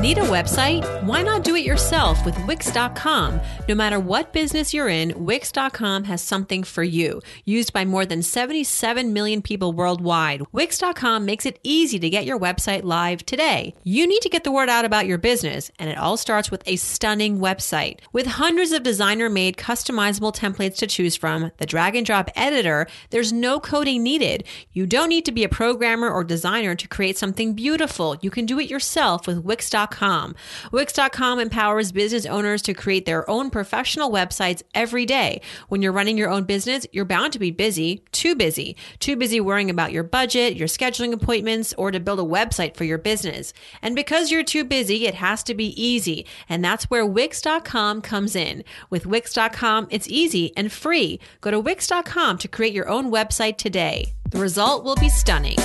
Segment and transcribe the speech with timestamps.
[0.00, 0.84] Need a website?
[1.02, 3.40] Why not do it yourself with Wix.com?
[3.68, 7.20] No matter what business you're in, Wix.com has something for you.
[7.44, 12.38] Used by more than 77 million people worldwide, Wix.com makes it easy to get your
[12.38, 13.74] website live today.
[13.82, 16.62] You need to get the word out about your business, and it all starts with
[16.66, 17.98] a stunning website.
[18.12, 22.86] With hundreds of designer made customizable templates to choose from, the drag and drop editor,
[23.10, 24.44] there's no coding needed.
[24.72, 28.16] You don't need to be a programmer or designer to create something beautiful.
[28.20, 30.34] You can do it yourself with Wix.com Wix.com.
[30.72, 35.40] Wix.com empowers business owners to create their own professional websites every day.
[35.68, 39.40] When you're running your own business, you're bound to be busy, too busy, too busy
[39.40, 43.52] worrying about your budget, your scheduling appointments, or to build a website for your business.
[43.82, 46.26] And because you're too busy, it has to be easy.
[46.48, 48.64] And that's where Wix.com comes in.
[48.90, 51.20] With Wix.com, it's easy and free.
[51.40, 54.14] Go to Wix.com to create your own website today.
[54.30, 55.56] The result will be stunning.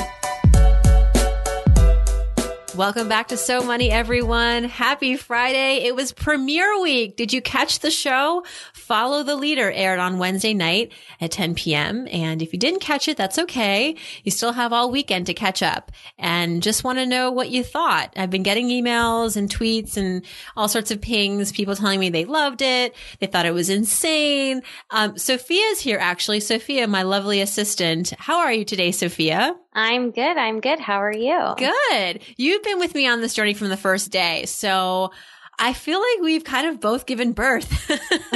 [2.76, 4.64] Welcome back to So Money, everyone.
[4.64, 5.84] Happy Friday.
[5.84, 7.16] It was premiere week.
[7.16, 8.44] Did you catch the show?
[8.74, 12.08] Follow the Leader aired on Wednesday night at 10 p.m.
[12.12, 13.96] And if you didn't catch it, that's okay.
[14.24, 17.64] You still have all weekend to catch up and just want to know what you
[17.64, 18.12] thought.
[18.16, 20.26] I've been getting emails and tweets and
[20.58, 22.96] all sorts of pings, people telling me they loved it.
[23.20, 24.64] They thought it was insane.
[24.90, 26.40] Um, Sophia's here, actually.
[26.40, 28.14] Sophia, my lovely assistant.
[28.18, 29.56] How are you today, Sophia?
[29.74, 30.38] I'm good.
[30.38, 30.80] I'm good.
[30.80, 31.56] How are you?
[31.58, 32.22] Good.
[32.38, 34.46] You've been with me on this journey from the first day.
[34.46, 35.12] So
[35.60, 37.90] I feel like we've kind of both given birth.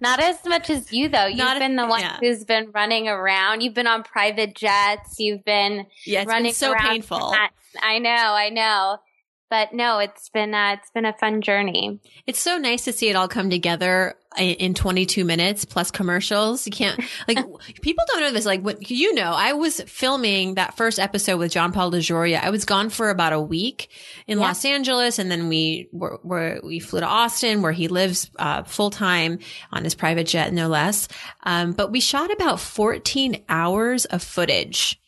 [0.00, 1.26] Not as much as you, though.
[1.26, 2.18] You've Not been the one yeah.
[2.20, 3.62] who's been running around.
[3.62, 5.18] You've been on private jets.
[5.18, 7.34] You've been yeah, running been so painful.
[7.82, 8.10] I know.
[8.10, 8.98] I know
[9.48, 12.00] but no, it's been uh, it's been a fun journey.
[12.26, 16.66] It's so nice to see it all come together in 22 minutes plus commercials.
[16.66, 17.38] You can't like
[17.80, 18.44] people don't know this.
[18.44, 22.42] Like what you know, I was filming that first episode with John Paul DeJoria.
[22.42, 23.88] I was gone for about a week
[24.26, 24.46] in yeah.
[24.46, 28.64] Los Angeles, and then we were, were, we flew to Austin where he lives uh,
[28.64, 29.38] full time
[29.72, 31.08] on his private jet, no less.
[31.44, 35.00] Um, but we shot about 14 hours of footage.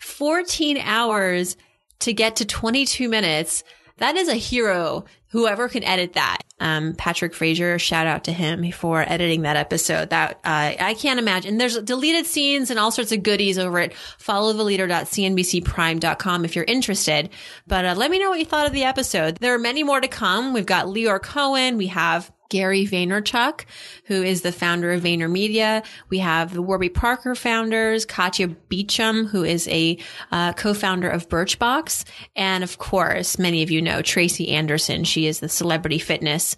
[0.00, 1.56] 14 hours
[2.00, 3.64] to get to 22 minutes
[3.98, 5.04] that is a hero.
[5.30, 6.38] Whoever can edit that.
[6.58, 10.08] Um, Patrick Frazier, shout out to him for editing that episode.
[10.10, 11.58] That, uh, I can't imagine.
[11.58, 17.28] There's deleted scenes and all sorts of goodies over at followtheleader.cnbcprime.com if you're interested.
[17.66, 19.36] But, uh, let me know what you thought of the episode.
[19.36, 20.54] There are many more to come.
[20.54, 21.76] We've got Lyor Cohen.
[21.76, 23.64] We have Gary Vaynerchuk,
[24.04, 25.84] who is the founder of VaynerMedia.
[26.08, 29.98] We have the Warby Parker founders, Katia Beauchamp, who is a
[30.32, 32.04] uh, co-founder of Birchbox.
[32.36, 35.04] And of course, many of you know Tracy Anderson.
[35.04, 36.56] She is the celebrity fitness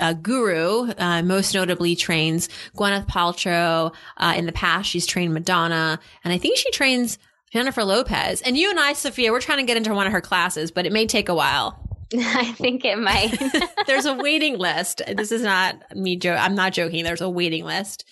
[0.00, 3.94] uh, guru, uh, most notably trains Gwyneth Paltrow.
[4.16, 6.00] Uh, in the past, she's trained Madonna.
[6.24, 7.18] And I think she trains
[7.52, 8.40] Jennifer Lopez.
[8.40, 10.86] And you and I, Sophia, we're trying to get into one of her classes, but
[10.86, 11.91] it may take a while.
[12.18, 13.36] I think it might.
[13.86, 15.02] There's a waiting list.
[15.16, 16.38] This is not me joke.
[16.38, 17.04] I'm not joking.
[17.04, 18.04] There's a waiting list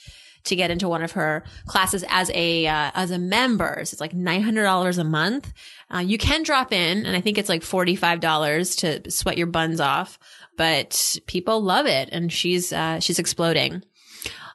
[0.45, 3.75] to get into one of her classes as a uh, as a member.
[3.85, 5.53] So it's like nine hundred dollars a month.
[5.93, 9.39] Uh, you can drop in, and I think it's like forty five dollars to sweat
[9.39, 10.19] your buns off.
[10.57, 13.83] But people love it, and she's uh, she's exploding.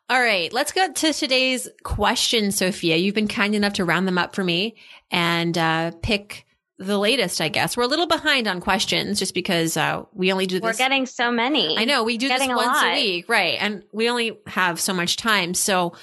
[0.08, 2.96] All right, let's go to today's question, Sophia.
[2.96, 4.76] You've been kind enough to round them up for me
[5.10, 6.46] and uh, pick
[6.78, 7.78] the latest, I guess.
[7.78, 10.64] We're a little behind on questions just because uh, we only do this.
[10.64, 11.78] We're getting so many.
[11.78, 13.58] I know we do this once a, a week, right?
[13.60, 15.54] And we only have so much time.
[15.54, 15.94] So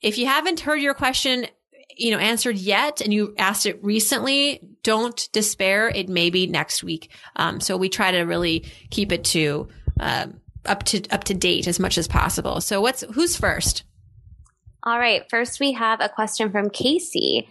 [0.00, 1.46] if you haven't heard your question,
[1.96, 5.88] you know, answered yet, and you asked it recently, don't despair.
[5.88, 7.10] It may be next week.
[7.36, 9.68] Um, so we try to really keep it to
[10.00, 12.60] um, up to up to date as much as possible.
[12.60, 13.84] So what's who's first?
[14.84, 15.28] All right.
[15.30, 17.48] First, we have a question from Casey.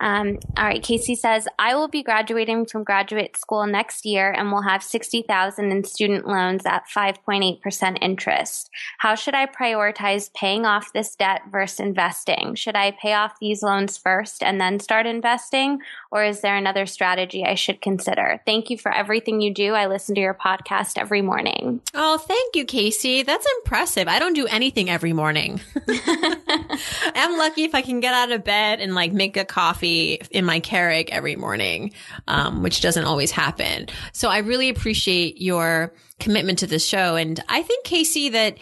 [0.00, 4.50] Um, all right, Casey says, I will be graduating from graduate school next year and
[4.50, 8.70] will have 60,000 in student loans at 5.8% interest.
[8.98, 12.54] How should I prioritize paying off this debt versus investing?
[12.54, 15.80] Should I pay off these loans first and then start investing
[16.10, 18.40] or is there another strategy I should consider?
[18.44, 19.74] Thank you for everything you do.
[19.74, 21.80] I listen to your podcast every morning.
[21.94, 23.22] Oh, thank you, Casey.
[23.22, 24.08] That's impressive.
[24.08, 25.60] I don't do anything every morning.
[25.88, 30.44] I'm lucky if I can get out of bed and like make a coffee in
[30.44, 31.92] my Keurig every morning,
[32.26, 33.86] um, which doesn't always happen.
[34.12, 37.16] So I really appreciate your commitment to the show.
[37.16, 38.58] And I think, Casey, that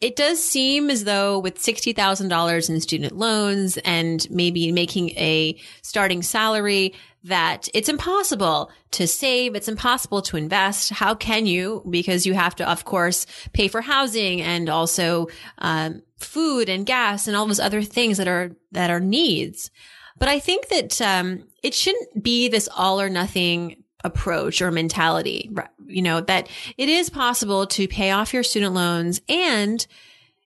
[0.00, 6.22] it does seem as though with $60,000 in student loans and maybe making a starting
[6.22, 6.94] salary
[7.24, 9.54] that it's impossible to save.
[9.54, 10.88] It's impossible to invest.
[10.88, 11.82] How can you?
[11.90, 17.26] Because you have to, of course, pay for housing and also, um, food and gas
[17.26, 19.70] and all those other things that are, that are needs.
[20.18, 25.50] But I think that, um, it shouldn't be this all or nothing approach or mentality,
[25.86, 29.86] you know, that it is possible to pay off your student loans and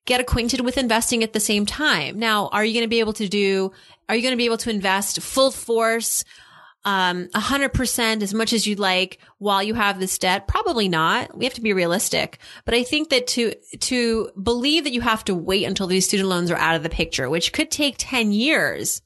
[0.07, 2.19] get acquainted with investing at the same time.
[2.19, 3.73] Now, are you going to be able to do,
[4.09, 6.25] are you going to be able to invest full force,
[6.85, 10.47] um, 100% as much as you'd like while you have this debt?
[10.47, 11.37] Probably not.
[11.37, 12.39] We have to be realistic.
[12.67, 16.29] But I think that to, to believe that you have to wait until these student
[16.29, 19.01] loans are out of the picture, which could take 10 years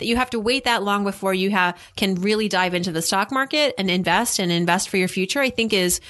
[0.00, 3.02] that you have to wait that long before you have, can really dive into the
[3.02, 6.00] stock market and invest and invest for your future, I think is,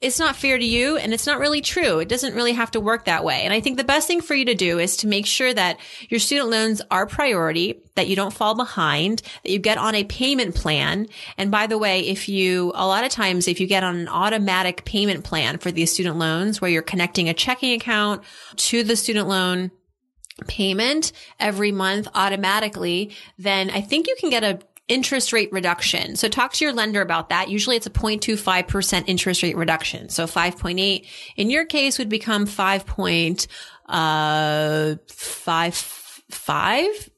[0.00, 1.98] it's not fair to you and it's not really true.
[1.98, 3.42] It doesn't really have to work that way.
[3.42, 5.78] And I think the best thing for you to do is to make sure that
[6.08, 10.04] your student loans are priority, that you don't fall behind, that you get on a
[10.04, 11.06] payment plan.
[11.36, 14.08] And by the way, if you, a lot of times, if you get on an
[14.08, 18.22] automatic payment plan for these student loans where you're connecting a checking account
[18.56, 19.70] to the student loan,
[20.46, 24.60] payment every month automatically, then I think you can get a
[24.90, 26.16] interest rate reduction.
[26.16, 27.48] So talk to your lender about that.
[27.48, 30.08] Usually it's a 0.25% interest rate reduction.
[30.08, 31.06] So 5.8
[31.36, 33.46] in your case would become 5.55.
[33.88, 34.96] Uh,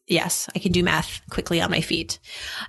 [0.06, 2.18] yes, I can do math quickly on my feet.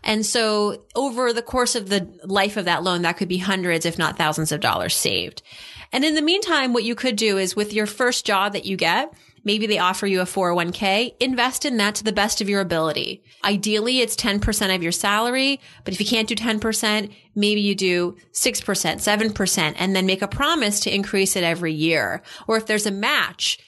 [0.05, 3.85] And so over the course of the life of that loan, that could be hundreds,
[3.85, 5.43] if not thousands of dollars saved.
[5.91, 8.77] And in the meantime, what you could do is with your first job that you
[8.77, 11.15] get, Maybe they offer you a 401k.
[11.19, 13.23] Invest in that to the best of your ability.
[13.43, 18.15] Ideally, it's 10% of your salary, but if you can't do 10%, maybe you do
[18.31, 22.21] 6%, 7%, and then make a promise to increase it every year.
[22.47, 23.59] Or if there's a match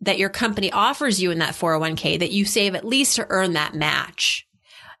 [0.00, 3.52] that your company offers you in that 401k, that you save at least to earn
[3.52, 4.46] that match.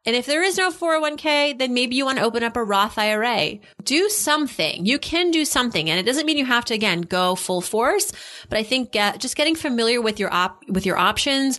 [0.06, 2.96] And if there is no 401k, then maybe you want to open up a Roth
[2.96, 3.58] IRA.
[3.84, 4.86] Do something.
[4.86, 5.90] You can do something.
[5.90, 8.10] And it doesn't mean you have to, again, go full force,
[8.48, 11.58] but I think get, just getting familiar with your op, with your options,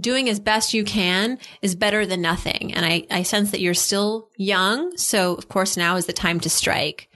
[0.00, 2.74] doing as best you can is better than nothing.
[2.74, 4.96] And I, I sense that you're still young.
[4.96, 7.08] So of course now is the time to strike.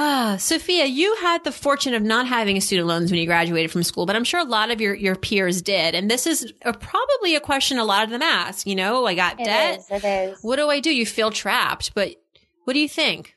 [0.00, 3.82] Ah, Sophia, you had the fortune of not having student loans when you graduated from
[3.82, 5.96] school, but I'm sure a lot of your, your peers did.
[5.96, 9.16] And this is a, probably a question a lot of them ask, you know, I
[9.16, 9.80] got it debt.
[9.80, 10.38] Is, it is.
[10.42, 10.94] What do I do?
[10.94, 12.14] You feel trapped, but
[12.62, 13.34] what do you think?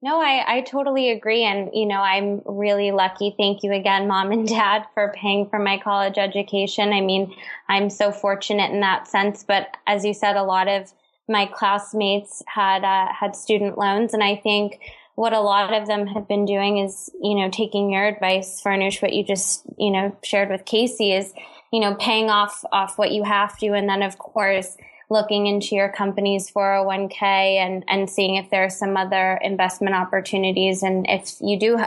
[0.00, 1.42] No, I, I totally agree.
[1.42, 3.34] And, you know, I'm really lucky.
[3.36, 6.92] Thank you again, mom and dad, for paying for my college education.
[6.92, 7.34] I mean,
[7.68, 9.42] I'm so fortunate in that sense.
[9.42, 10.92] But as you said, a lot of
[11.28, 14.14] my classmates had, uh, had student loans.
[14.14, 14.78] And I think,
[15.16, 19.00] what a lot of them have been doing is, you know, taking your advice, Farnoosh,
[19.00, 21.32] what you just, you know, shared with Casey is,
[21.72, 23.72] you know, paying off, off what you have to.
[23.72, 24.76] And then of course,
[25.08, 30.82] looking into your company's 401k and, and seeing if there are some other investment opportunities.
[30.82, 31.78] And if you do,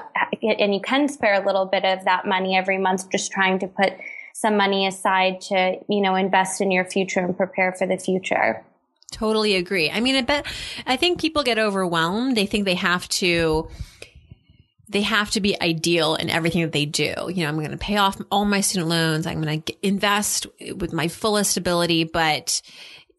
[0.42, 3.68] and you can spare a little bit of that money every month, just trying to
[3.68, 3.94] put
[4.34, 8.64] some money aside to, you know, invest in your future and prepare for the future.
[9.12, 9.90] Totally agree.
[9.90, 10.46] I mean, I bet,
[10.86, 12.38] I think people get overwhelmed.
[12.38, 13.70] They think they have to,
[14.88, 17.14] they have to be ideal in everything that they do.
[17.28, 19.26] You know, I'm going to pay off all my student loans.
[19.26, 22.62] I'm going to invest with my fullest ability, but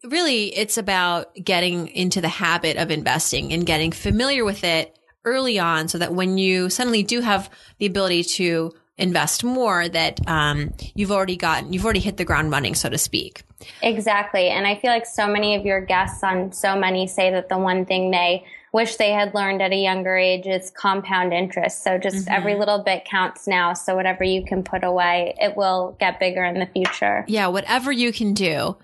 [0.03, 5.59] really it's about getting into the habit of investing and getting familiar with it early
[5.59, 10.73] on so that when you suddenly do have the ability to invest more that um,
[10.95, 13.43] you've already gotten you've already hit the ground running so to speak
[13.81, 14.49] exactly.
[14.49, 17.57] And i feel like so many of your guests on so many say that the
[17.57, 21.83] one thing they wish they had learned at a younger age is compound interest.
[21.83, 22.33] So just mm-hmm.
[22.33, 23.73] every little bit counts now.
[23.73, 27.25] So whatever you can put away it will get bigger in the future.
[27.27, 28.77] Yeah whatever you can do.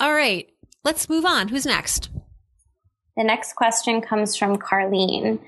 [0.00, 0.48] All right
[0.84, 1.48] let's move on.
[1.48, 2.10] Who's next?
[3.16, 5.38] The next question comes from Carlene.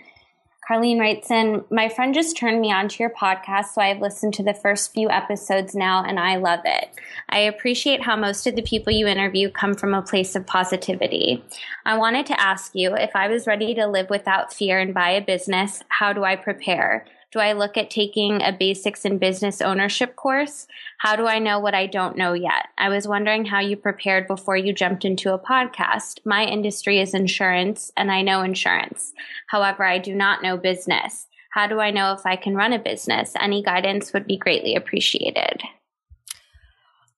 [0.69, 4.35] Carlene writes in, My friend just turned me on to your podcast, so I've listened
[4.35, 6.89] to the first few episodes now and I love it.
[7.29, 11.45] I appreciate how most of the people you interview come from a place of positivity.
[11.85, 15.11] I wanted to ask you if I was ready to live without fear and buy
[15.11, 17.07] a business, how do I prepare?
[17.37, 20.67] Do I look at taking a basics in business ownership course?
[20.97, 22.69] How do I know what I don't know yet?
[22.79, 26.21] I was wondering how you prepared before you jumped into a podcast.
[26.25, 29.13] My industry is insurance and I know insurance.
[29.49, 31.27] However, I do not know business.
[31.51, 33.35] How do I know if I can run a business?
[33.39, 35.63] Any guidance would be greatly appreciated.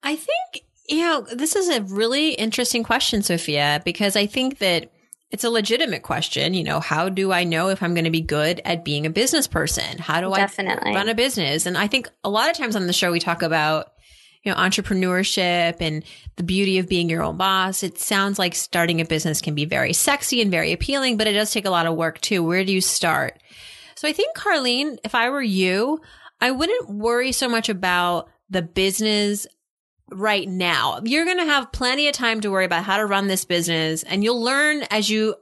[0.03, 4.91] I think, you know, this is a really interesting question, Sophia, because I think that
[5.31, 6.55] it's a legitimate question.
[6.55, 9.11] You know, how do I know if I'm going to be good at being a
[9.11, 9.99] business person?
[9.99, 10.93] How do Definitely.
[10.93, 11.67] I run a business?
[11.67, 13.93] And I think a lot of times on the show, we talk about,
[14.43, 16.03] you know, entrepreneurship and
[16.37, 17.83] the beauty of being your own boss.
[17.83, 21.33] It sounds like starting a business can be very sexy and very appealing, but it
[21.33, 22.43] does take a lot of work too.
[22.43, 23.39] Where do you start?
[23.97, 26.01] So I think, Carlene, if I were you,
[26.41, 29.47] I wouldn't worry so much about the business
[30.11, 31.01] right now.
[31.05, 34.03] You're going to have plenty of time to worry about how to run this business
[34.03, 35.35] and you'll learn as you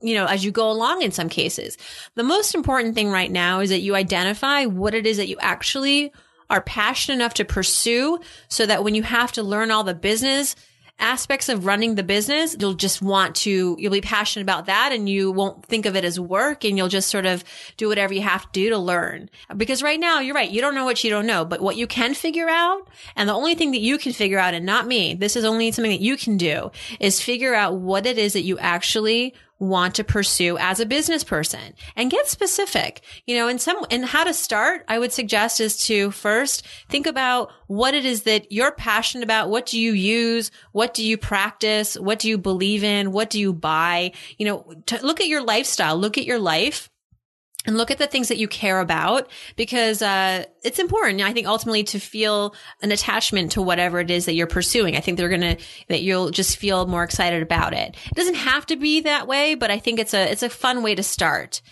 [0.00, 1.78] you know, as you go along in some cases.
[2.14, 5.38] The most important thing right now is that you identify what it is that you
[5.40, 6.12] actually
[6.50, 8.18] are passionate enough to pursue
[8.48, 10.56] so that when you have to learn all the business
[10.98, 15.08] aspects of running the business, you'll just want to, you'll be passionate about that and
[15.08, 17.44] you won't think of it as work and you'll just sort of
[17.76, 19.28] do whatever you have to do to learn.
[19.56, 20.50] Because right now, you're right.
[20.50, 23.34] You don't know what you don't know, but what you can figure out and the
[23.34, 26.00] only thing that you can figure out and not me, this is only something that
[26.00, 26.70] you can do
[27.00, 31.24] is figure out what it is that you actually want to pursue as a business
[31.24, 33.02] person and get specific.
[33.26, 37.06] You know, and some, and how to start, I would suggest is to first think
[37.06, 39.50] about what it is that you're passionate about.
[39.50, 40.50] What do you use?
[40.72, 41.94] What do you practice?
[41.94, 43.12] What do you believe in?
[43.12, 44.12] What do you buy?
[44.38, 46.90] You know, look at your lifestyle, look at your life
[47.66, 51.46] and look at the things that you care about because uh, it's important i think
[51.46, 54.96] ultimately to feel an attachment to whatever it is that you're pursuing.
[54.96, 55.56] I think they're gonna
[55.88, 57.96] that you'll just feel more excited about it.
[58.06, 60.82] It doesn't have to be that way but i think it's a it's a fun
[60.82, 61.62] way to start.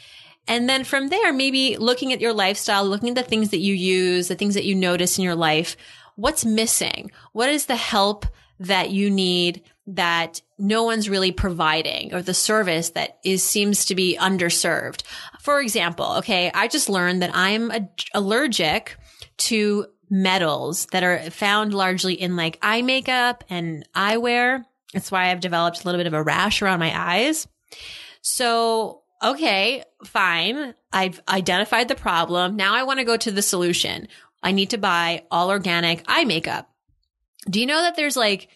[0.49, 3.75] And then from there maybe looking at your lifestyle looking at the things that you
[3.75, 5.77] use the things that you notice in your life
[6.17, 7.11] what's missing?
[7.33, 8.27] What is the help
[8.61, 13.95] that you need that no one's really providing or the service that is seems to
[13.95, 15.03] be underserved.
[15.41, 18.97] For example, okay, I just learned that I'm a- allergic
[19.39, 24.65] to metals that are found largely in like eye makeup and eyewear.
[24.93, 27.49] That's why I've developed a little bit of a rash around my eyes.
[28.21, 30.75] So, okay, fine.
[30.93, 32.57] I've identified the problem.
[32.57, 34.07] Now I want to go to the solution.
[34.43, 36.71] I need to buy all organic eye makeup.
[37.49, 38.49] Do you know that there's like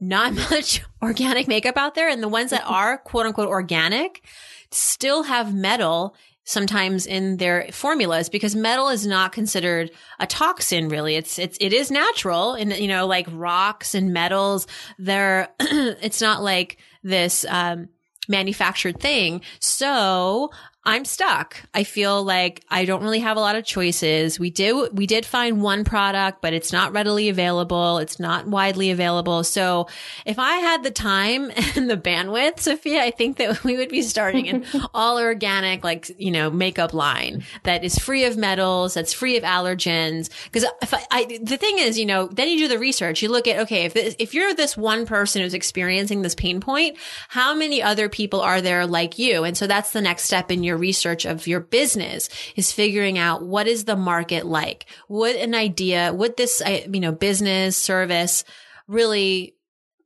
[0.00, 2.08] not much organic makeup out there.
[2.08, 4.22] And the ones that are quote unquote organic
[4.70, 6.14] still have metal
[6.44, 11.14] sometimes in their formulas because metal is not considered a toxin really.
[11.14, 14.66] It's it's it is natural and you know like rocks and metals
[14.98, 17.88] they're it's not like this um
[18.28, 19.42] manufactured thing.
[19.58, 20.50] So
[20.88, 21.62] I'm stuck.
[21.74, 24.40] I feel like I don't really have a lot of choices.
[24.40, 27.98] We did, we did find one product, but it's not readily available.
[27.98, 29.44] It's not widely available.
[29.44, 29.88] So
[30.24, 34.00] if I had the time and the bandwidth, Sophia, I think that we would be
[34.00, 34.64] starting an
[34.94, 39.42] all organic, like, you know, makeup line that is free of metals, that's free of
[39.42, 40.30] allergens.
[40.52, 43.20] Cause if I, I the thing is, you know, then you do the research.
[43.20, 46.62] You look at, okay, if, this, if you're this one person who's experiencing this pain
[46.62, 46.96] point,
[47.28, 49.44] how many other people are there like you?
[49.44, 53.44] And so that's the next step in your research of your business is figuring out
[53.44, 54.86] what is the market like?
[55.08, 58.44] Would an idea, would this, uh, you know, business service
[58.86, 59.56] really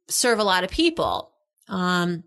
[0.09, 1.33] serve a lot of people?
[1.69, 2.25] Um,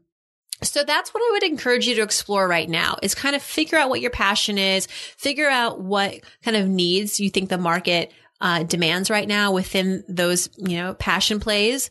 [0.64, 3.78] so that's what I would encourage you to explore right now is kind of figure
[3.78, 4.88] out what your passion is,
[5.18, 8.12] figure out what kind of needs you think the market
[8.42, 11.90] uh, demands right now within those, you know, passion plays.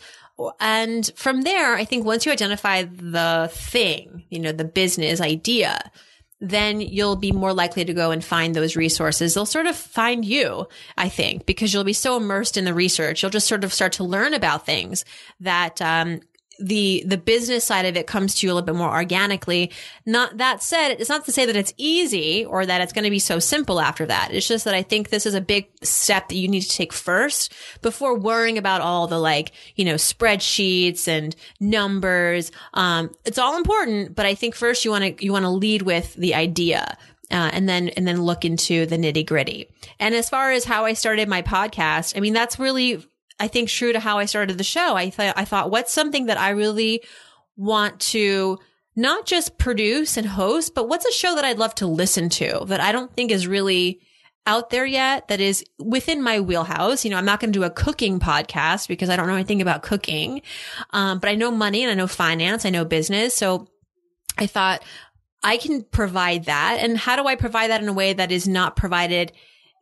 [0.61, 5.79] And from there, I think once you identify the thing, you know, the business idea,
[6.51, 9.35] then you'll be more likely to go and find those resources.
[9.35, 13.23] They'll sort of find you, I think, because you'll be so immersed in the research.
[13.23, 15.05] You'll just sort of start to learn about things
[15.41, 16.21] that um,
[16.59, 19.71] the the business side of it comes to you a little bit more organically.
[20.07, 23.11] Not that said, it's not to say that it's easy or that it's going to
[23.11, 24.33] be so simple after that.
[24.33, 26.93] It's just that I think this is a big step that you need to take
[26.93, 32.53] first before worrying about all the like, you know, spreadsheets and numbers.
[32.73, 35.83] Um, it's all important, but I think first you want to you want to lead
[35.83, 36.97] with the idea.
[37.31, 39.71] Uh, and then and then look into the nitty gritty.
[39.99, 43.03] And as far as how I started my podcast, I mean that's really
[43.39, 44.95] I think true to how I started the show.
[44.95, 47.03] I thought, I thought, what's something that I really
[47.57, 48.59] want to
[48.97, 52.65] not just produce and host, but what's a show that I'd love to listen to
[52.67, 54.01] that I don't think is really
[54.47, 57.05] out there yet that is within my wheelhouse.
[57.05, 59.63] You know, I'm not going to do a cooking podcast because I don't know anything
[59.63, 60.43] about cooking.
[60.91, 62.65] Um, but I know money and I know finance.
[62.65, 63.35] I know business.
[63.35, 63.69] So
[64.39, 64.85] I thought
[65.43, 66.79] I can provide that.
[66.81, 69.33] And how do I provide that in a way that is not provided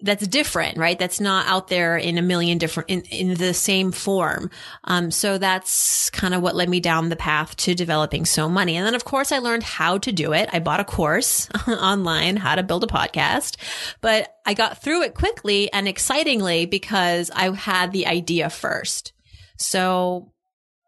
[0.02, 0.98] that's different, right?
[0.98, 4.50] That's not out there in a million different, in, in the same form.
[4.84, 8.76] Um, so that's kind of what led me down the path to developing So Money.
[8.76, 10.48] And then of course I learned how to do it.
[10.52, 13.56] I bought a course online, how to build a podcast,
[14.00, 19.12] but I got through it quickly and excitingly because I had the idea first.
[19.56, 20.32] So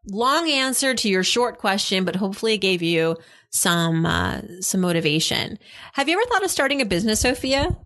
[0.09, 3.17] long answer to your short question, but hopefully it gave you
[3.51, 5.59] some, uh, some motivation.
[5.93, 7.77] Have you ever thought of starting a business, Sophia?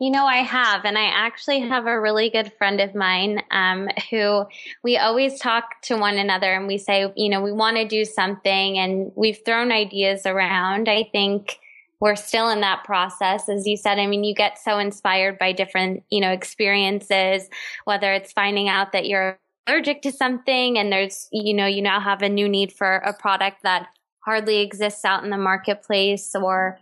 [0.00, 3.88] You know, I have, and I actually have a really good friend of mine um,
[4.10, 4.46] who
[4.84, 8.04] we always talk to one another and we say, you know, we want to do
[8.04, 10.88] something, and we've thrown ideas around.
[10.88, 11.58] I think
[11.98, 13.48] we're still in that process.
[13.48, 17.48] As you said, I mean, you get so inspired by different, you know, experiences,
[17.84, 19.36] whether it's finding out that you're
[19.66, 23.12] allergic to something and there's, you know, you now have a new need for a
[23.12, 23.88] product that
[24.20, 26.78] hardly exists out in the marketplace or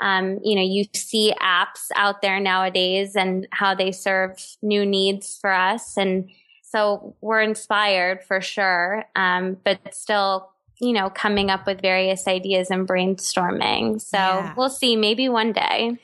[0.00, 5.38] um, you know, you see apps out there nowadays and how they serve new needs
[5.38, 5.96] for us.
[5.96, 6.30] And
[6.62, 12.70] so we're inspired for sure, um, but still, you know, coming up with various ideas
[12.70, 14.00] and brainstorming.
[14.00, 14.54] So yeah.
[14.56, 15.98] we'll see, maybe one day.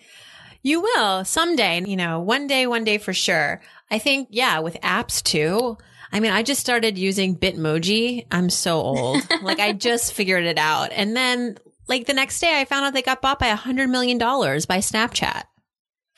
[0.62, 3.62] You will someday, you know, one day, one day for sure.
[3.90, 5.78] I think, yeah, with apps too.
[6.12, 8.26] I mean, I just started using Bitmoji.
[8.30, 9.22] I'm so old.
[9.42, 10.90] like I just figured it out.
[10.92, 11.58] And then
[11.88, 14.66] like the next day, I found out they got bought by a hundred million dollars
[14.66, 15.44] by Snapchat.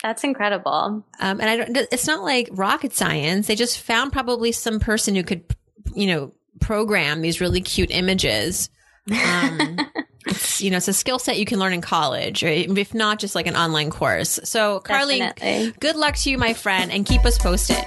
[0.02, 1.04] That's incredible.
[1.20, 3.48] Um, and I don't, it's not like rocket science.
[3.48, 5.44] They just found probably some person who could,
[5.94, 8.70] you know, program these really cute images.
[9.10, 9.78] Um,
[10.26, 13.18] it's, you know, it's a skill set you can learn in college, or if not
[13.18, 14.38] just like an online course.
[14.44, 15.74] So Carly, Definitely.
[15.80, 17.84] good luck to you, my friend, and keep us posted.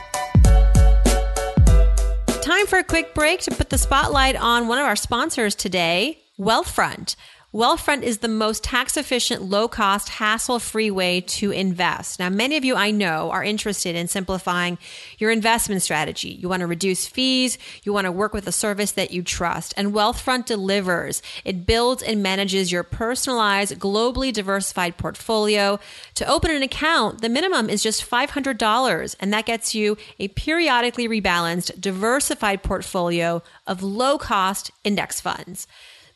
[2.42, 6.20] Time for a quick break to put the spotlight on one of our sponsors today,
[6.38, 7.16] Wealthfront.
[7.54, 12.18] Wealthfront is the most tax efficient, low cost, hassle free way to invest.
[12.18, 14.78] Now, many of you I know are interested in simplifying
[15.18, 16.30] your investment strategy.
[16.30, 17.58] You want to reduce fees.
[17.84, 21.22] You want to work with a service that you trust and Wealthfront delivers.
[21.44, 25.78] It builds and manages your personalized, globally diversified portfolio.
[26.16, 31.10] To open an account, the minimum is just $500 and that gets you a periodically
[31.10, 35.68] rebalanced, diversified portfolio of low cost index funds.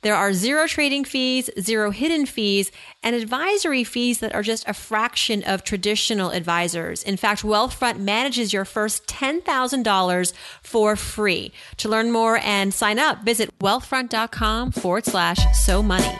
[0.06, 2.72] There are zero trading fees, zero hidden fees,
[3.02, 7.02] and advisory fees that are just a fraction of traditional advisors.
[7.02, 11.52] In fact, Wealthfront manages your first $10,000 for free.
[11.78, 16.16] To learn more and sign up, visit wealthfront.com forward slash so money.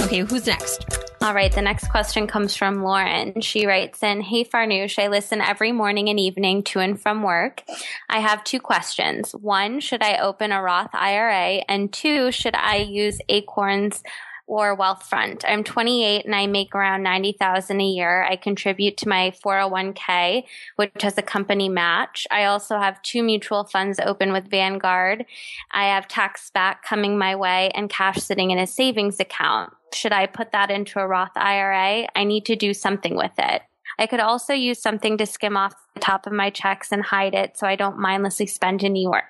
[0.00, 0.99] Okay, who's next?
[1.22, 3.42] All right, the next question comes from Lauren.
[3.42, 7.62] She writes in, Hey Farnoosh, I listen every morning and evening to and from work.
[8.08, 9.32] I have two questions.
[9.32, 11.62] One, should I open a Roth IRA?
[11.68, 14.02] And two, should I use Acorns
[14.50, 15.44] or Wealthfront.
[15.46, 18.24] I'm 28 and I make around 90,000 a year.
[18.24, 20.42] I contribute to my 401k,
[20.74, 22.26] which has a company match.
[22.32, 25.24] I also have two mutual funds open with Vanguard.
[25.70, 29.72] I have tax back coming my way and cash sitting in a savings account.
[29.94, 32.08] Should I put that into a Roth IRA?
[32.16, 33.62] I need to do something with it.
[34.00, 37.34] I could also use something to skim off the top of my checks and hide
[37.34, 39.29] it so I don't mindlessly spend in New York.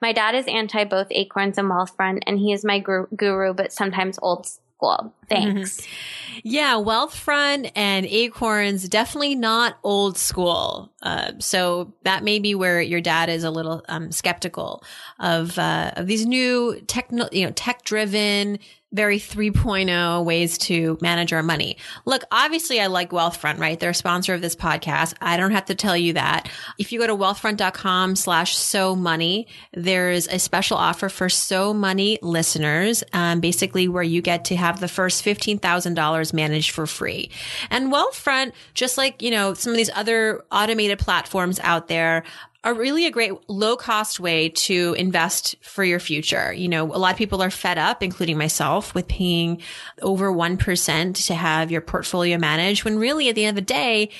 [0.00, 4.18] My dad is anti both Acorns and Wealthfront, and he is my guru, but sometimes
[4.20, 5.14] old school.
[5.28, 5.80] Thanks.
[5.80, 5.92] Mm-hmm.
[6.44, 10.92] Yeah, Wealthfront and Acorns definitely not old school.
[11.02, 14.84] Uh, so that may be where your dad is a little um, skeptical
[15.18, 18.58] of uh, of these new techno, you know, tech driven
[18.92, 21.76] very 3.0 ways to manage our money.
[22.04, 23.78] Look, obviously I like Wealthfront, right?
[23.78, 25.14] They're a sponsor of this podcast.
[25.20, 26.48] I don't have to tell you that.
[26.78, 32.18] If you go to wealthfront.com slash so money, there's a special offer for so money
[32.22, 37.30] listeners, um, basically where you get to have the first $15,000 managed for free.
[37.70, 42.22] And Wealthfront, just like, you know, some of these other automated platforms out there,
[42.66, 46.52] are really a great low cost way to invest for your future.
[46.52, 49.62] You know, a lot of people are fed up, including myself, with paying
[50.02, 54.10] over 1% to have your portfolio managed when really at the end of the day,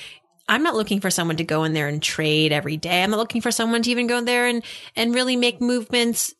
[0.47, 3.03] I'm not looking for someone to go in there and trade every day.
[3.03, 4.63] I'm not looking for someone to even go in there and,
[4.95, 6.33] and really make movements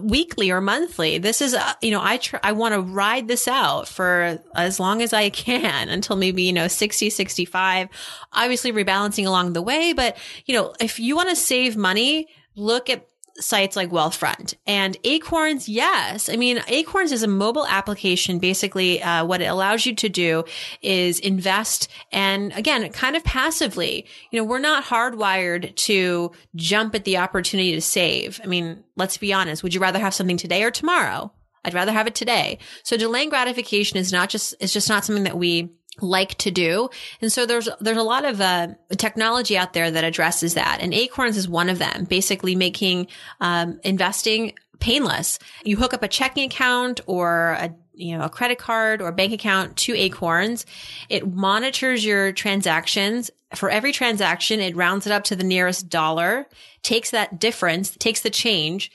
[0.00, 1.18] weekly or monthly.
[1.18, 4.80] This is, uh, you know, I tr- I want to ride this out for as
[4.80, 7.88] long as I can until maybe, you know, 60, 65,
[8.32, 9.92] obviously rebalancing along the way.
[9.92, 13.06] But, you know, if you want to save money, look at
[13.38, 15.68] sites like Wealthfront and Acorns.
[15.68, 16.28] Yes.
[16.28, 18.38] I mean, Acorns is a mobile application.
[18.38, 20.44] Basically, uh, what it allows you to do
[20.80, 27.04] is invest and again, kind of passively, you know, we're not hardwired to jump at
[27.04, 28.40] the opportunity to save.
[28.42, 29.62] I mean, let's be honest.
[29.62, 31.32] Would you rather have something today or tomorrow?
[31.64, 32.58] I'd rather have it today.
[32.82, 36.88] So delaying gratification is not just, it's just not something that we like to do.
[37.20, 40.78] And so there's, there's a lot of, uh, technology out there that addresses that.
[40.80, 43.08] And Acorns is one of them, basically making,
[43.40, 45.38] um, investing painless.
[45.64, 49.32] You hook up a checking account or a you know, a credit card or bank
[49.32, 50.64] account to Acorns.
[51.08, 53.30] It monitors your transactions.
[53.54, 56.46] For every transaction, it rounds it up to the nearest dollar,
[56.82, 58.90] takes that difference, takes the change,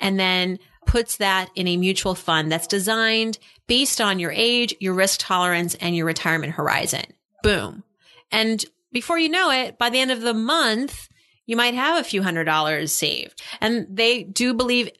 [0.00, 4.94] and then puts that in a mutual fund that's designed based on your age, your
[4.94, 7.04] risk tolerance, and your retirement horizon.
[7.42, 7.84] Boom.
[8.32, 11.08] And before you know it, by the end of the month,
[11.46, 13.42] you might have a few hundred dollars saved.
[13.60, 14.90] And they do believe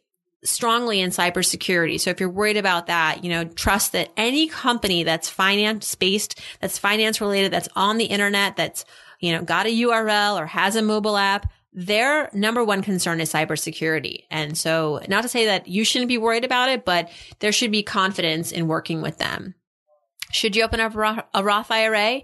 [0.42, 2.00] strongly in cybersecurity.
[2.00, 6.40] So if you're worried about that, you know, trust that any company that's finance based,
[6.60, 8.84] that's finance related, that's on the internet, that's,
[9.20, 13.32] you know, got a URL or has a mobile app, their number one concern is
[13.32, 14.24] cybersecurity.
[14.30, 17.70] And so not to say that you shouldn't be worried about it, but there should
[17.70, 19.54] be confidence in working with them.
[20.32, 20.94] Should you open up
[21.34, 22.22] a Roth IRA?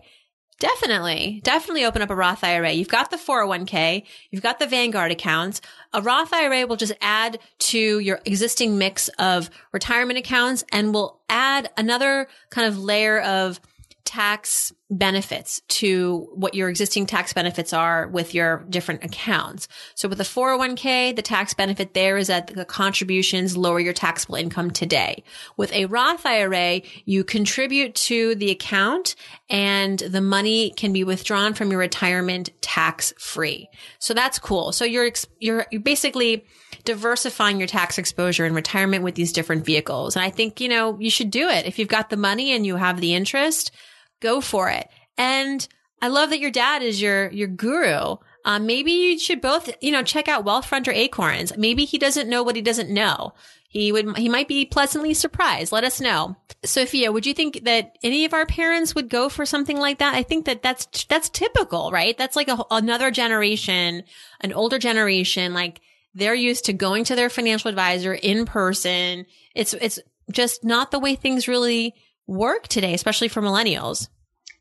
[0.59, 2.72] Definitely, definitely open up a Roth IRA.
[2.72, 5.61] You've got the 401k, you've got the Vanguard accounts.
[5.92, 11.20] A Roth IRA will just add to your existing mix of retirement accounts and will
[11.28, 13.61] add another kind of layer of
[14.06, 19.66] tax benefits to what your existing tax benefits are with your different accounts.
[19.96, 24.36] So with the 401k, the tax benefit there is that the contributions lower your taxable
[24.36, 25.24] income today.
[25.56, 29.16] With a Roth IRA, you contribute to the account
[29.50, 33.68] and the money can be withdrawn from your retirement tax free.
[33.98, 34.70] So that's cool.
[34.70, 36.44] So you're, you're, you're basically
[36.84, 40.14] diversifying your tax exposure in retirement with these different vehicles.
[40.14, 41.66] And I think, you know, you should do it.
[41.66, 43.72] If you've got the money and you have the interest,
[44.20, 44.88] go for it.
[45.18, 45.66] And
[46.00, 48.16] I love that your dad is your, your guru.
[48.44, 51.57] Um, maybe you should both, you know, check out Wealthfront or Acorns.
[51.57, 53.33] Maybe he doesn't know what he doesn't know.
[53.68, 55.72] He would, he might be pleasantly surprised.
[55.72, 56.37] Let us know.
[56.64, 60.14] Sophia, would you think that any of our parents would go for something like that?
[60.14, 62.16] I think that that's, that's typical, right?
[62.16, 64.05] That's like a, another generation,
[64.40, 65.52] an older generation.
[65.52, 65.81] Like
[66.14, 69.26] they're used to going to their financial advisor in person.
[69.55, 69.98] It's, it's
[70.31, 71.94] just not the way things really
[72.26, 74.08] work today, especially for millennials.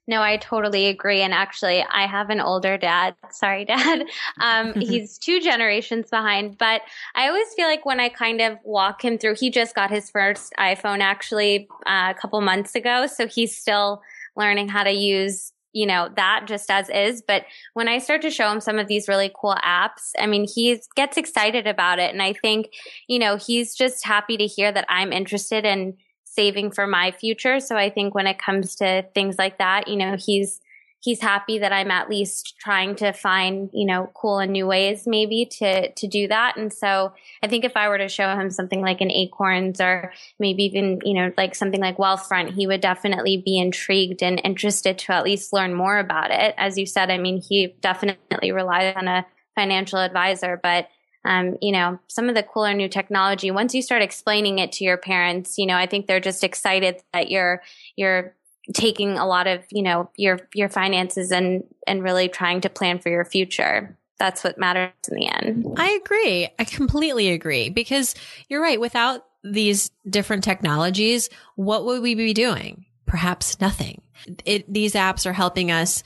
[0.08, 1.22] No, I totally agree.
[1.22, 3.16] And actually, I have an older dad.
[3.32, 4.06] Sorry, dad.
[4.40, 6.82] Um, he's two generations behind, but
[7.16, 10.10] I always feel like when I kind of walk him through, he just got his
[10.10, 13.08] first iPhone actually uh, a couple months ago.
[13.08, 14.02] So he's still
[14.36, 17.22] learning how to use you know, that just as is.
[17.22, 20.48] But when I start to show him some of these really cool apps, I mean,
[20.48, 22.14] he gets excited about it.
[22.14, 22.70] And I think,
[23.10, 25.98] you know, he's just happy to hear that I'm interested in
[26.36, 27.60] saving for my future.
[27.60, 30.62] So I think when it comes to things like that, you know, he's
[31.06, 35.04] he's happy that I'm at least trying to find, you know, cool and new ways
[35.06, 36.58] maybe to to do that.
[36.58, 40.12] And so I think if I were to show him something like an Acorns or
[40.40, 44.98] maybe even, you know, like something like Wealthfront, he would definitely be intrigued and interested
[45.00, 46.56] to at least learn more about it.
[46.58, 50.90] As you said, I mean, he definitely relies on a financial advisor, but
[51.26, 54.84] um, you know, some of the cooler new technology, once you start explaining it to
[54.84, 57.62] your parents, you know, I think they're just excited that you're,
[57.96, 58.36] you're
[58.74, 63.00] taking a lot of, you know, your, your finances and, and really trying to plan
[63.00, 63.98] for your future.
[64.18, 65.66] That's what matters in the end.
[65.78, 66.48] I agree.
[66.58, 68.16] I completely agree because
[68.48, 68.80] you're right.
[68.80, 72.86] Without these different technologies, what would we be doing?
[73.06, 74.02] Perhaps nothing.
[74.46, 76.04] It, these apps are helping us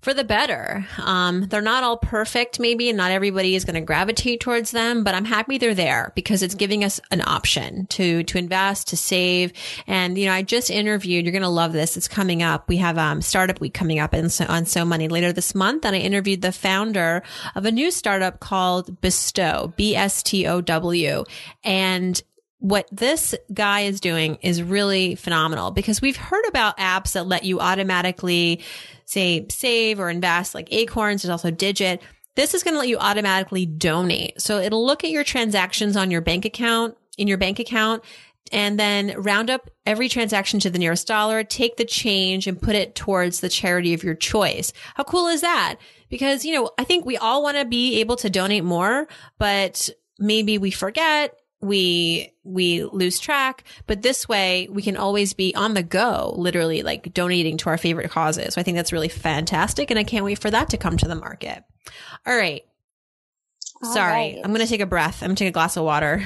[0.00, 0.86] for the better.
[0.98, 5.02] Um, they're not all perfect, maybe, and not everybody is going to gravitate towards them,
[5.02, 8.96] but I'm happy they're there because it's giving us an option to, to invest, to
[8.96, 9.52] save.
[9.86, 11.96] And, you know, I just interviewed, you're going to love this.
[11.96, 12.68] It's coming up.
[12.68, 15.84] We have, um, startup week coming up in, on So Money later this month.
[15.84, 17.22] And I interviewed the founder
[17.54, 21.24] of a new startup called Bestow, B-S-T-O-W.
[21.64, 22.22] And
[22.60, 27.44] what this guy is doing is really phenomenal because we've heard about apps that let
[27.44, 28.62] you automatically
[29.04, 31.22] say save or invest like Acorns.
[31.22, 32.02] There's also Digit.
[32.34, 34.40] This is going to let you automatically donate.
[34.40, 38.04] So it'll look at your transactions on your bank account, in your bank account,
[38.52, 42.74] and then round up every transaction to the nearest dollar, take the change and put
[42.74, 44.72] it towards the charity of your choice.
[44.94, 45.76] How cool is that?
[46.08, 49.06] Because, you know, I think we all want to be able to donate more,
[49.38, 55.54] but maybe we forget we we lose track but this way we can always be
[55.56, 58.54] on the go literally like donating to our favorite causes.
[58.54, 61.08] So i think that's really fantastic and i can't wait for that to come to
[61.08, 61.64] the market.
[62.26, 62.62] All right.
[63.82, 64.40] All sorry right.
[64.44, 65.22] i'm gonna take a breath.
[65.22, 66.24] I'm gonna take a glass of water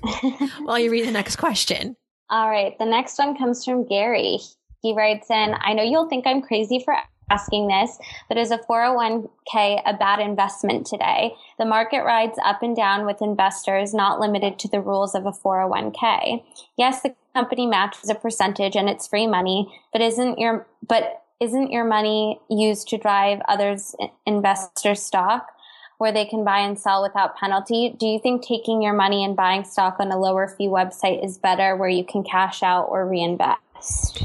[0.62, 1.96] while you read the next question.
[2.30, 4.38] All right the next one comes from gary.
[4.80, 6.94] He writes in i know you'll think i'm crazy for
[7.30, 11.34] asking this, but is a 401k a bad investment today?
[11.58, 15.32] The market rides up and down with investors, not limited to the rules of a
[15.32, 16.42] 401k.
[16.76, 21.72] Yes, the company matches a percentage and it's free money, but isn't your, but isn't
[21.72, 23.94] your money used to drive others
[24.26, 25.50] investors stock?
[25.98, 27.94] where they can buy and sell without penalty.
[27.98, 31.38] Do you think taking your money and buying stock on a lower fee website is
[31.38, 34.24] better where you can cash out or reinvest?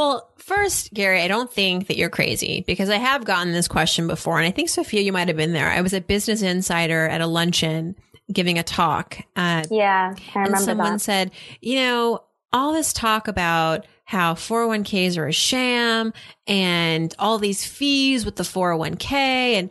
[0.00, 4.06] Well, first, Gary, I don't think that you're crazy because I have gotten this question
[4.06, 4.38] before.
[4.38, 5.68] And I think, Sophia, you might have been there.
[5.70, 7.96] I was at Business Insider at a luncheon
[8.32, 9.18] giving a talk.
[9.36, 11.00] Uh, yeah, I remember and someone that.
[11.02, 16.14] said, you know, all this talk about how 401ks are a sham
[16.46, 19.12] and all these fees with the 401k.
[19.12, 19.70] And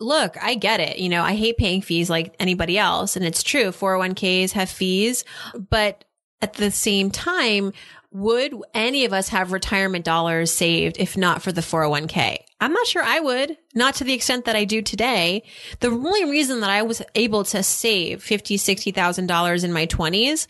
[0.00, 1.00] look, I get it.
[1.00, 3.14] You know, I hate paying fees like anybody else.
[3.14, 3.72] And it's true.
[3.72, 5.22] 401ks have fees,
[5.68, 6.06] but
[6.40, 7.74] at the same time,
[8.16, 12.38] would any of us have retirement dollars saved if not for the 401k?
[12.58, 15.42] I'm not sure I would, not to the extent that I do today.
[15.80, 20.46] The only reason that I was able to save $50, $60,000 in my 20s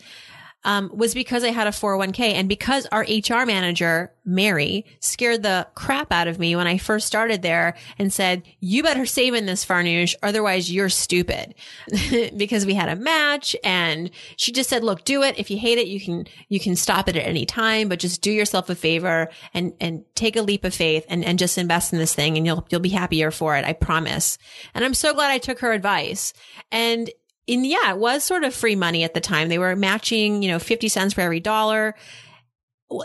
[0.67, 5.65] um, was because I had a 401k and because our HR manager, Mary, scared the
[5.75, 9.45] crap out of me when I first started there and said, you better save in
[9.45, 11.55] this Farnoosh, otherwise you're stupid.
[12.37, 15.39] because we had a match and she just said, look, do it.
[15.39, 18.21] If you hate it, you can, you can stop it at any time, but just
[18.21, 21.93] do yourself a favor and, and take a leap of faith and, and just invest
[21.93, 23.63] in this thing and you'll, you'll be happier for it.
[23.63, 24.37] I promise.
[24.75, 26.33] And I'm so glad I took her advice.
[26.73, 27.09] And
[27.47, 29.49] and yeah, it was sort of free money at the time.
[29.49, 31.95] They were matching, you know, 50 cents for every dollar.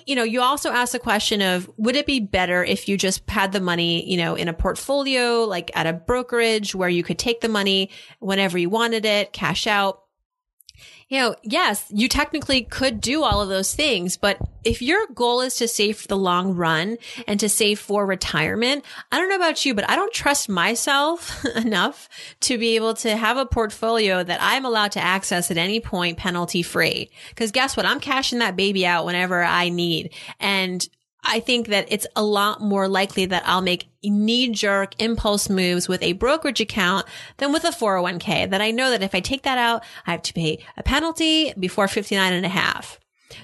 [0.07, 3.29] You know, you also asked the question of would it be better if you just
[3.29, 7.19] had the money, you know, in a portfolio, like at a brokerage where you could
[7.19, 10.02] take the money whenever you wanted it, cash out?
[11.12, 15.42] You know, yes, you technically could do all of those things, but if your goal
[15.42, 16.96] is to save for the long run
[17.29, 21.44] and to save for retirement, I don't know about you, but I don't trust myself
[21.55, 22.09] enough
[22.40, 26.16] to be able to have a portfolio that I'm allowed to access at any point
[26.16, 27.11] penalty free.
[27.37, 27.85] Cause guess what?
[27.85, 30.14] I'm cashing that baby out whenever I need.
[30.40, 30.88] And
[31.25, 35.89] I think that it's a lot more likely that I'll make knee jerk impulse moves
[35.89, 37.07] with a brokerage account
[37.37, 40.23] than with a 401k that I know that if I take that out, I have
[40.23, 42.99] to pay a penalty before 59 and a half.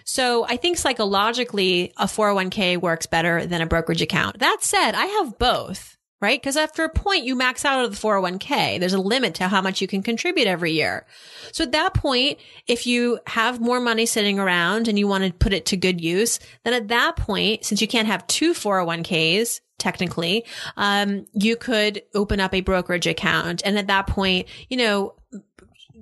[0.04, 4.38] So I think psychologically a 401k works better than a brokerage account.
[4.38, 6.40] That said, I have both right?
[6.40, 8.80] Because after a point, you max out of the 401k.
[8.80, 11.06] There's a limit to how much you can contribute every year.
[11.52, 15.32] So at that point, if you have more money sitting around and you want to
[15.32, 19.60] put it to good use, then at that point, since you can't have two 401ks,
[19.78, 20.44] technically,
[20.76, 23.62] um, you could open up a brokerage account.
[23.64, 25.14] And at that point, you know,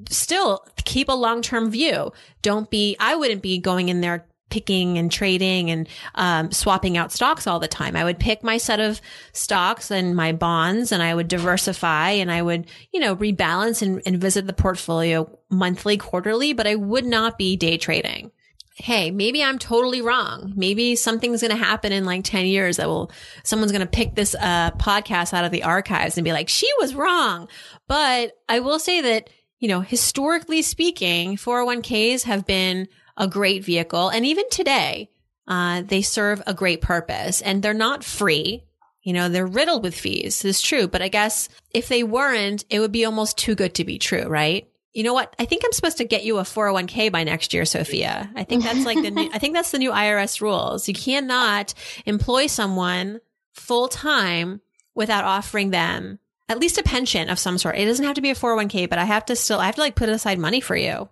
[0.09, 2.12] still keep a long-term view.
[2.42, 7.13] Don't be, I wouldn't be going in there picking and trading and um, swapping out
[7.13, 7.97] stocks all the time.
[7.97, 9.01] I would pick my set of
[9.33, 14.03] stocks and my bonds and I would diversify and I would, you know, rebalance and,
[14.07, 18.31] and visit the portfolio monthly, quarterly, but I would not be day trading.
[18.77, 20.53] Hey, maybe I'm totally wrong.
[20.55, 23.11] Maybe something's going to happen in like 10 years that will,
[23.43, 26.69] someone's going to pick this uh, podcast out of the archives and be like, she
[26.79, 27.49] was wrong.
[27.89, 34.09] But I will say that, you know, historically speaking, 401ks have been a great vehicle.
[34.09, 35.11] And even today,
[35.48, 38.64] uh, they serve a great purpose and they're not free.
[39.02, 40.44] You know, they're riddled with fees.
[40.44, 40.88] It's true.
[40.88, 44.26] But I guess if they weren't, it would be almost too good to be true,
[44.26, 44.68] right?
[44.92, 45.37] You know what?
[45.38, 48.31] I think I'm supposed to get you a 401k by next year, Sophia.
[48.35, 50.88] I think that's like the new, I think that's the new IRS rules.
[50.88, 51.74] You cannot
[52.07, 53.20] employ someone
[53.52, 54.61] full time
[54.94, 57.76] without offering them at least a pension of some sort.
[57.76, 59.81] It doesn't have to be a 401k, but I have to still, I have to
[59.81, 61.09] like put aside money for you.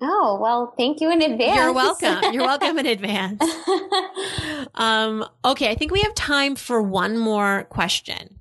[0.00, 1.54] Oh, well, thank you in advance.
[1.54, 2.20] You're welcome.
[2.32, 3.42] You're welcome in advance.
[4.74, 8.40] um, okay, I think we have time for one more question.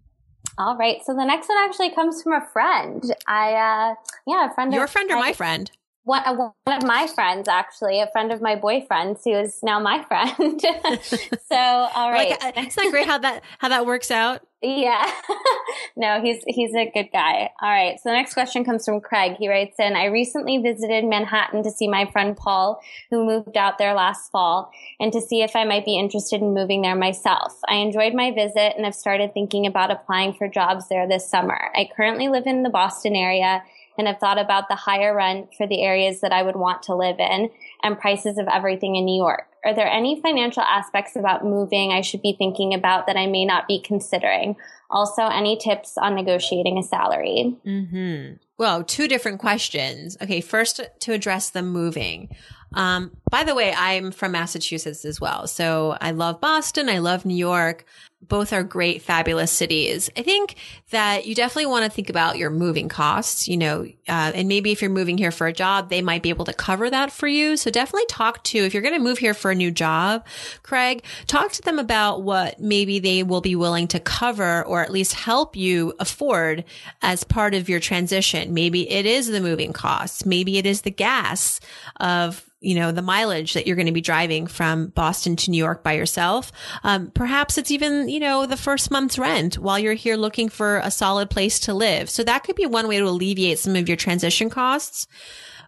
[0.57, 0.97] All right.
[1.05, 3.03] So the next one actually comes from a friend.
[3.27, 3.95] I, uh,
[4.27, 4.73] yeah, a friend.
[4.73, 5.71] Your of, friend or I, my friend?
[6.05, 9.79] One, uh, one of my friends, actually, a friend of my boyfriend's, who is now
[9.79, 10.59] my friend.
[11.01, 12.31] so, all right.
[12.31, 14.45] Like, uh, isn't that great how that how that works out?
[14.63, 15.11] Yeah.
[15.97, 17.49] no, he's he's a good guy.
[17.61, 17.99] All right.
[17.99, 19.35] So the next question comes from Craig.
[19.37, 23.77] He writes in, I recently visited Manhattan to see my friend Paul, who moved out
[23.77, 24.71] there last fall,
[25.01, 27.59] and to see if I might be interested in moving there myself.
[27.67, 31.59] I enjoyed my visit and have started thinking about applying for jobs there this summer.
[31.75, 33.63] I currently live in the Boston area
[33.97, 36.95] and have thought about the higher rent for the areas that I would want to
[36.95, 37.49] live in
[37.83, 39.47] and prices of everything in New York.
[39.65, 43.45] Are there any financial aspects about moving I should be thinking about that I may
[43.45, 44.55] not be considering?
[44.89, 47.55] Also, any tips on negotiating a salary?
[47.65, 48.35] Mm-hmm.
[48.57, 50.17] Well, two different questions.
[50.21, 52.29] Okay, first to address the moving.
[52.73, 55.47] Um, By the way, I'm from Massachusetts as well.
[55.47, 56.89] So I love Boston.
[56.89, 57.85] I love New York.
[58.27, 60.09] Both are great, fabulous cities.
[60.15, 60.55] I think
[60.91, 64.71] that you definitely want to think about your moving costs, you know, uh, and maybe
[64.71, 67.27] if you're moving here for a job, they might be able to cover that for
[67.27, 67.57] you.
[67.57, 70.25] So definitely talk to, if you're going to move here for a new job,
[70.61, 74.91] Craig, talk to them about what maybe they will be willing to cover or at
[74.91, 76.63] least help you afford
[77.01, 78.53] as part of your transition.
[78.53, 80.25] Maybe it is the moving costs.
[80.25, 81.59] Maybe it is the gas
[81.99, 85.57] of you know, the mileage that you're going to be driving from Boston to New
[85.57, 86.51] York by yourself.
[86.83, 90.77] Um, perhaps it's even, you know, the first month's rent while you're here looking for
[90.77, 92.09] a solid place to live.
[92.09, 95.07] So that could be one way to alleviate some of your transition costs.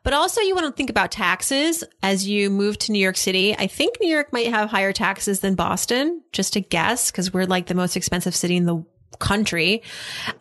[0.03, 3.55] But also you want to think about taxes as you move to New York City.
[3.57, 7.47] I think New York might have higher taxes than Boston, just a guess, because we're
[7.47, 8.85] like the most expensive city in the
[9.19, 9.81] country.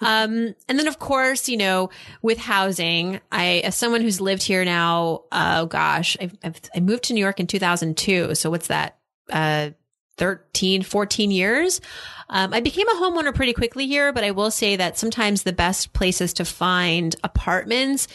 [0.01, 1.91] Um, and then of course, you know,
[2.23, 7.05] with housing, I, as someone who's lived here now, oh gosh, I've, I've, i moved
[7.05, 8.35] to New York in 2002.
[8.35, 8.99] So what's that?
[9.31, 9.71] Uh,
[10.17, 11.81] 13, 14 years.
[12.29, 15.53] Um, I became a homeowner pretty quickly here, but I will say that sometimes the
[15.53, 18.09] best places to find apartments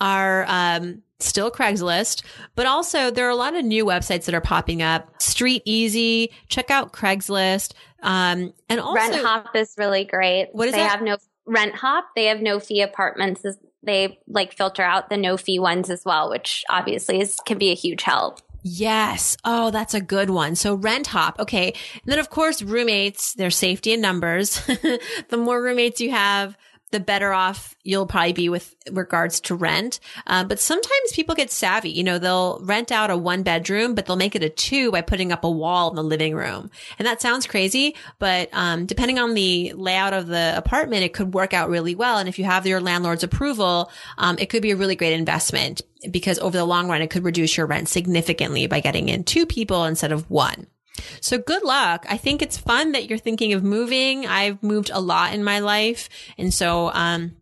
[0.00, 2.22] are, um, still Craigslist,
[2.54, 5.20] but also there are a lot of new websites that are popping up.
[5.20, 7.72] Street Easy, check out Craigslist.
[8.02, 10.48] Um, and also Rent Hop is really great.
[10.52, 10.90] What is they that?
[10.90, 12.06] have no Rent Hop.
[12.14, 13.44] They have no fee apartments.
[13.82, 17.70] They like filter out the no fee ones as well, which obviously is can be
[17.70, 18.40] a huge help.
[18.62, 19.36] Yes.
[19.44, 20.56] Oh, that's a good one.
[20.56, 21.38] So rent hop.
[21.38, 21.72] Okay.
[21.94, 24.56] And then of course, roommates, their safety in numbers.
[25.28, 26.58] the more roommates you have,
[26.92, 30.00] the better off you'll probably be with regards to rent.
[30.26, 31.90] Uh, but sometimes people get savvy.
[31.90, 35.02] You know, they'll rent out a one bedroom, but they'll make it a two by
[35.02, 36.70] putting up a wall in the living room.
[36.98, 41.34] And that sounds crazy, but um, depending on the layout of the apartment, it could
[41.34, 42.18] work out really well.
[42.18, 45.82] And if you have your landlord's approval, um, it could be a really great investment
[46.10, 49.46] because over the long run, it could reduce your rent significantly by getting in two
[49.46, 50.66] people instead of one.
[51.20, 52.06] So good luck.
[52.08, 54.26] I think it's fun that you're thinking of moving.
[54.26, 56.08] I've moved a lot in my life.
[56.38, 57.36] And so, um,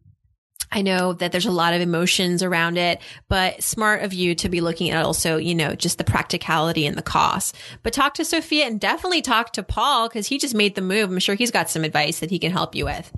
[0.74, 4.48] I know that there's a lot of emotions around it, but smart of you to
[4.48, 7.54] be looking at also, you know, just the practicality and the cost.
[7.84, 11.10] But talk to Sophia and definitely talk to Paul because he just made the move.
[11.10, 13.12] I'm sure he's got some advice that he can help you with.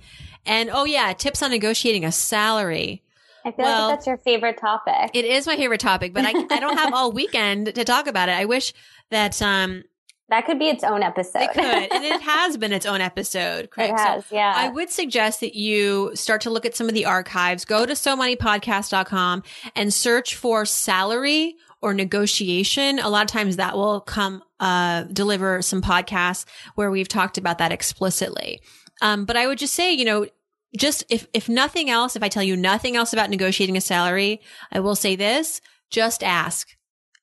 [0.44, 3.02] And oh yeah, tips on negotiating a salary.
[3.42, 5.12] I feel well, like that's your favorite topic.
[5.14, 8.28] It is my favorite topic, but I, I don't have all weekend to talk about
[8.28, 8.32] it.
[8.32, 8.74] I wish
[9.10, 9.84] that, um,
[10.28, 11.42] that could be its own episode.
[11.42, 11.64] It could.
[11.64, 13.90] and it has been its own episode, Craig.
[13.90, 14.52] It has, so yeah.
[14.54, 17.64] I would suggest that you start to look at some of the archives.
[17.64, 19.44] Go to somoneypodcast.com
[19.76, 22.98] and search for salary or negotiation.
[22.98, 27.58] A lot of times that will come, uh, deliver some podcasts where we've talked about
[27.58, 28.60] that explicitly.
[29.02, 30.26] Um, but I would just say, you know,
[30.76, 34.40] just if, if nothing else, if I tell you nothing else about negotiating a salary,
[34.72, 35.60] I will say this,
[35.90, 36.75] just ask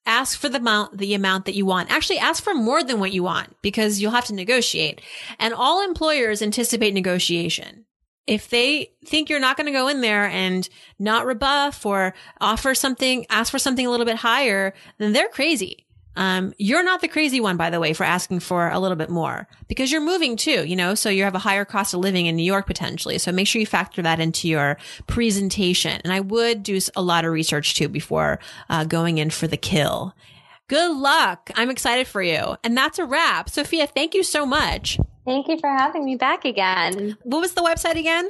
[0.05, 1.91] ask for the amount, the amount that you want.
[1.91, 5.01] Actually, ask for more than what you want because you'll have to negotiate.
[5.39, 7.85] And all employers anticipate negotiation.
[8.25, 12.73] If they think you're not going to go in there and not rebuff or offer
[12.73, 15.82] something, ask for something a little bit higher, then they're crazy.
[16.15, 19.09] Um, you're not the crazy one, by the way, for asking for a little bit
[19.09, 22.27] more because you're moving too, you know, so you have a higher cost of living
[22.27, 23.17] in New York potentially.
[23.17, 25.99] So make sure you factor that into your presentation.
[26.03, 29.57] And I would do a lot of research too before uh, going in for the
[29.57, 30.15] kill.
[30.67, 31.51] Good luck.
[31.55, 32.55] I'm excited for you.
[32.63, 33.49] And that's a wrap.
[33.49, 34.97] Sophia, thank you so much.
[35.25, 37.17] Thank you for having me back again.
[37.23, 38.29] What was the website again?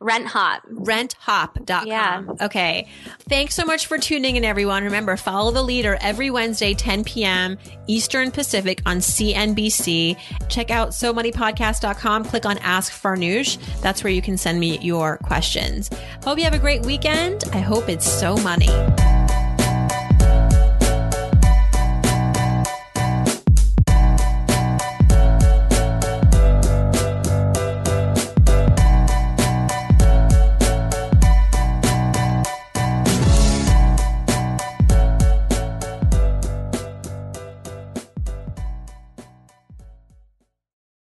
[0.00, 0.62] Rent Hop.
[0.66, 1.86] Renthop.com.
[1.86, 2.22] Yeah.
[2.40, 2.88] Okay.
[3.28, 4.84] Thanks so much for tuning in, everyone.
[4.84, 7.58] Remember, follow the leader every Wednesday, 10 p.m.
[7.86, 10.16] Eastern Pacific on CNBC.
[10.48, 12.24] Check out SoMoneyPodcast.com.
[12.24, 13.58] Click on Ask Farnoosh.
[13.80, 15.90] That's where you can send me your questions.
[16.22, 17.44] Hope you have a great weekend.
[17.52, 18.68] I hope it's so money.